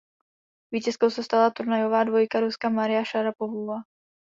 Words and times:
Vítězkou 0.71 1.09
se 1.09 1.23
stala 1.23 1.49
turnajová 1.49 2.03
dvojka 2.03 2.39
Ruska 2.39 2.69
Maria 2.69 3.03
Šarapovová. 3.03 3.75